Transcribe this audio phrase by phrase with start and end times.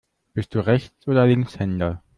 [0.33, 2.01] Bist du Rechts- oder Linkshänder?